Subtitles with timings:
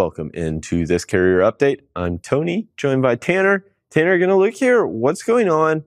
[0.00, 1.80] welcome into this carrier update.
[1.94, 3.66] I'm Tony, joined by Tanner.
[3.90, 4.86] Tanner, going to look here.
[4.86, 5.84] What's going on?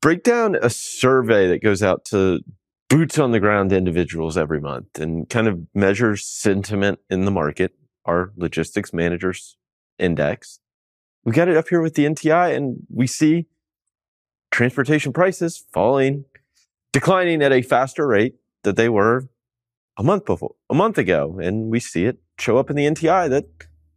[0.00, 2.44] Break down a survey that goes out to
[2.88, 7.74] boots on the ground individuals every month and kind of measures sentiment in the market,
[8.04, 9.56] our logistics managers
[9.98, 10.60] index.
[11.24, 13.48] We got it up here with the NTI and we see
[14.52, 16.24] transportation prices falling,
[16.92, 19.28] declining at a faster rate that they were
[19.96, 21.40] a month before, a month ago.
[21.42, 23.46] And we see it show up in the NTI that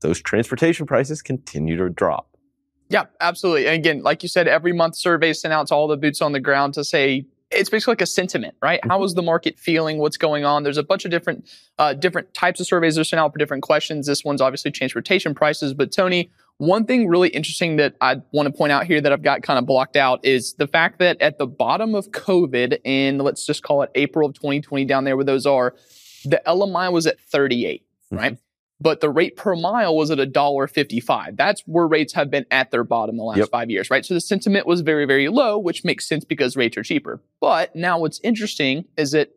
[0.00, 2.36] those transportation prices continue to drop.
[2.88, 3.66] Yeah, absolutely.
[3.66, 6.32] And again, like you said, every month surveys sent out to all the boots on
[6.32, 8.80] the ground to say it's basically like a sentiment, right?
[8.80, 8.90] Mm-hmm.
[8.90, 9.98] How is the market feeling?
[9.98, 10.62] What's going on?
[10.62, 13.38] There's a bunch of different uh, different types of surveys that are sent out for
[13.38, 14.06] different questions.
[14.06, 18.52] This one's obviously transportation prices, but Tony, one thing really interesting that I want to
[18.52, 21.38] point out here that I've got kind of blocked out is the fact that at
[21.38, 25.24] the bottom of COVID in let's just call it April of 2020 down there where
[25.24, 25.74] those are,
[26.24, 27.91] the LMI was at 38, mm-hmm.
[28.16, 28.32] Right?
[28.32, 28.42] Mm-hmm.
[28.80, 31.36] But the rate per mile was at a dollar fifty-five.
[31.36, 33.50] That's where rates have been at their bottom the last yep.
[33.50, 34.04] five years, right?
[34.04, 37.22] So the sentiment was very, very low, which makes sense because rates are cheaper.
[37.40, 39.30] But now what's interesting is that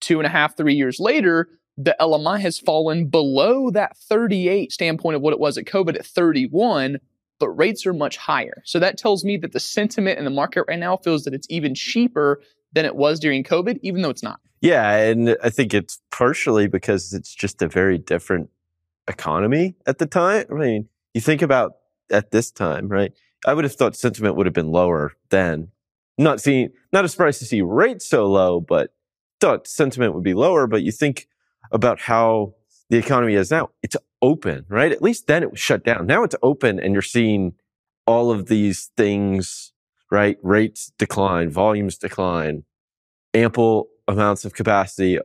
[0.00, 5.16] two and a half, three years later, the LMI has fallen below that 38 standpoint
[5.16, 6.98] of what it was at COVID at 31,
[7.40, 8.62] but rates are much higher.
[8.64, 11.48] So that tells me that the sentiment in the market right now feels that it's
[11.50, 12.40] even cheaper
[12.72, 14.40] than it was during COVID, even though it's not.
[14.64, 18.48] Yeah, and I think it's partially because it's just a very different
[19.06, 20.46] economy at the time.
[20.50, 21.76] I mean, you think about
[22.10, 23.12] at this time, right?
[23.46, 25.68] I would have thought sentiment would have been lower then.
[26.16, 28.94] Not seeing, not a surprise to see rates so low, but
[29.38, 30.66] thought sentiment would be lower.
[30.66, 31.28] But you think
[31.70, 32.54] about how
[32.88, 33.68] the economy is now.
[33.82, 34.92] It's open, right?
[34.92, 36.06] At least then it was shut down.
[36.06, 37.52] Now it's open and you're seeing
[38.06, 39.74] all of these things,
[40.10, 40.38] right?
[40.42, 42.64] Rates decline, volumes decline,
[43.34, 45.18] ample amounts of capacity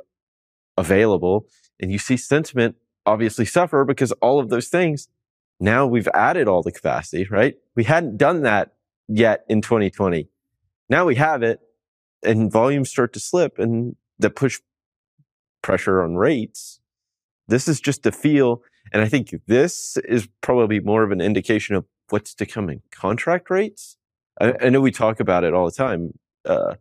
[0.77, 1.47] available.
[1.79, 5.07] And you see sentiment obviously suffer because all of those things,
[5.59, 7.55] now we've added all the capacity, right?
[7.75, 8.73] We hadn't done that
[9.07, 10.27] yet in 2020.
[10.89, 11.59] Now we have it
[12.23, 14.59] and volumes start to slip and that push
[15.61, 16.79] pressure on rates.
[17.47, 18.61] This is just a feel.
[18.91, 22.81] And I think this is probably more of an indication of what's to come in
[22.91, 23.97] contract rates.
[24.39, 26.75] I, I know we talk about it all the time, uh,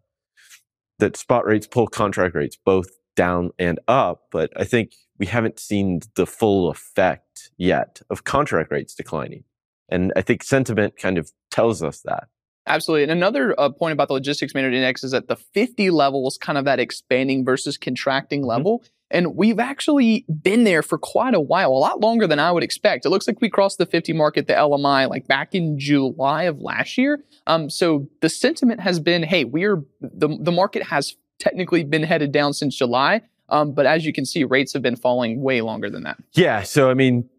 [0.98, 4.24] that spot rates pull contract rates both down and up.
[4.30, 9.44] But I think we haven't seen the full effect yet of contract rates declining.
[9.88, 12.28] And I think sentiment kind of tells us that.
[12.68, 13.04] Absolutely.
[13.04, 16.36] And another uh, point about the logistics manager index is that the 50 level is
[16.36, 18.48] kind of that expanding versus contracting mm-hmm.
[18.48, 18.78] level.
[18.78, 18.88] Mm-hmm.
[19.10, 22.62] And we've actually been there for quite a while, a lot longer than I would
[22.62, 23.06] expect.
[23.06, 26.60] It looks like we crossed the 50 market, the LMI, like back in July of
[26.60, 27.24] last year.
[27.46, 32.32] Um, so the sentiment has been, hey, we're the the market has technically been headed
[32.32, 33.22] down since July.
[33.48, 36.18] Um, but as you can see, rates have been falling way longer than that.
[36.32, 36.62] Yeah.
[36.62, 37.30] So I mean,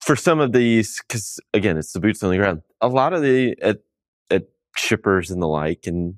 [0.00, 2.62] for some of these, because again, it's the boots on the ground.
[2.80, 3.78] A lot of the at at
[4.76, 6.16] shippers and the like, and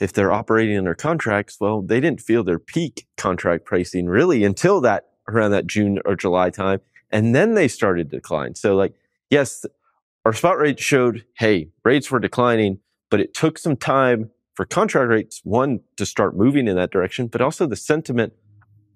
[0.00, 4.80] if they're operating under contracts, well, they didn't feel their peak contract pricing really until
[4.82, 6.80] that around that June or July time.
[7.10, 8.54] And then they started to decline.
[8.54, 8.94] So like,
[9.30, 9.64] yes,
[10.24, 15.10] our spot rate showed, hey, rates were declining, but it took some time for contract
[15.10, 18.32] rates, one, to start moving in that direction, but also the sentiment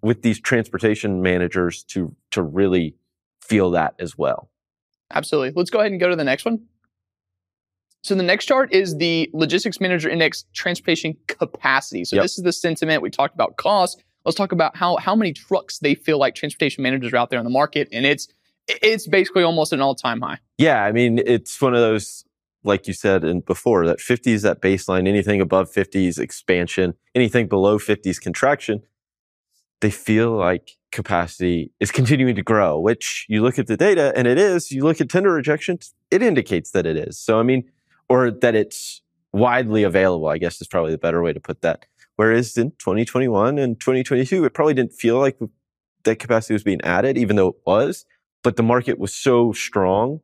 [0.02, 2.96] with these transportation managers to, to really
[3.42, 4.50] feel that as well.
[5.12, 5.52] Absolutely.
[5.54, 6.60] Let's go ahead and go to the next one.
[8.02, 12.04] So the next chart is the Logistics Manager Index transportation capacity.
[12.04, 12.24] So yep.
[12.24, 13.02] this is the sentiment.
[13.02, 14.02] We talked about cost.
[14.24, 17.38] Let's talk about how how many trucks they feel like transportation managers are out there
[17.38, 18.28] in the market, and it's
[18.68, 20.38] it's basically almost an all time high.
[20.58, 22.24] Yeah, I mean it's one of those
[22.62, 25.08] like you said and before that 50 is that baseline.
[25.08, 26.94] Anything above 50 is expansion.
[27.14, 28.82] Anything below 50 is contraction.
[29.80, 34.26] They feel like capacity is continuing to grow, which you look at the data and
[34.26, 34.70] it is.
[34.70, 37.18] You look at tender rejections, it indicates that it is.
[37.18, 37.64] So I mean
[38.10, 41.86] or that it's widely available, I guess is probably the better way to put that.
[42.16, 45.38] Whereas in 2021 and 2022, it probably didn't feel like
[46.02, 48.04] that capacity was being added, even though it was.
[48.42, 50.20] But the market was so strong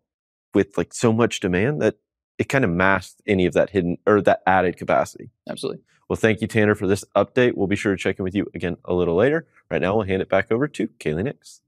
[0.53, 1.97] with like so much demand that
[2.39, 5.31] it kind of masked any of that hidden or that added capacity.
[5.49, 5.83] Absolutely.
[6.09, 7.55] Well, thank you, Tanner, for this update.
[7.55, 9.47] We'll be sure to check in with you again a little later.
[9.71, 11.61] Right now, we'll hand it back over to Kaylee Nix.